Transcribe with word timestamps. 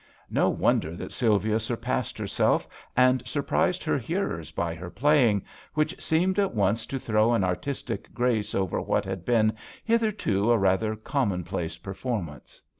No 0.31 0.49
wonder 0.49 0.95
that 0.95 1.11
Sylvia 1.11 1.59
sur 1.59 1.75
passed 1.77 2.17
herself 2.17 2.67
and 2.97 3.21
surprised 3.27 3.83
her 3.83 3.99
XHE 3.99 4.01
VIOLIN 4.01 4.01
OBBLIGATO. 4.29 4.37
67 4.39 4.39
hearers 4.39 4.51
by 4.51 4.73
her 4.81 4.89
playing, 4.89 5.41
which 5.75 6.01
seemed 6.01 6.39
at 6.39 6.55
once 6.55 6.87
to 6.87 6.97
throw 6.99 7.33
an 7.33 7.43
artistic 7.43 8.11
grace 8.11 8.55
over 8.55 8.81
what 8.81 9.05
had 9.05 9.23
been 9.25 9.53
hitherto 9.83 10.49
a 10.49 10.57
rather 10.57 10.95
common 10.95 11.43
place 11.43 11.77
performance. 11.77 12.63